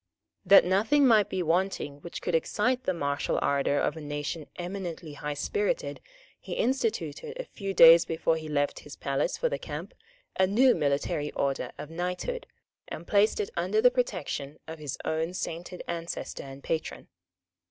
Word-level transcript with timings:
That 0.43 0.65
nothing 0.65 1.05
might 1.05 1.29
be 1.29 1.43
wanting 1.43 2.01
which 2.01 2.23
could 2.23 2.33
excite 2.33 2.85
the 2.85 2.93
martial 2.95 3.37
ardour 3.39 3.77
of 3.77 3.95
a 3.95 4.01
nation 4.01 4.47
eminently 4.55 5.13
highspirited, 5.13 6.01
he 6.39 6.53
instituted, 6.53 7.39
a 7.39 7.45
few 7.45 7.75
days 7.75 8.03
before 8.03 8.35
he 8.35 8.47
left 8.49 8.79
his 8.79 8.95
palace 8.95 9.37
for 9.37 9.47
the 9.47 9.59
camp, 9.59 9.93
a 10.39 10.47
new 10.47 10.73
military 10.73 11.29
order 11.33 11.71
of 11.77 11.91
knighthood, 11.91 12.47
and 12.87 13.05
placed 13.05 13.39
it 13.39 13.51
under 13.55 13.79
the 13.79 13.91
protection 13.91 14.57
of 14.67 14.79
his 14.79 14.97
own 15.05 15.35
sainted 15.35 15.83
ancestor 15.87 16.41
and 16.41 16.63
patron. 16.63 17.07